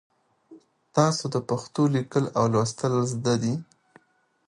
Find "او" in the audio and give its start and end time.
2.37-2.43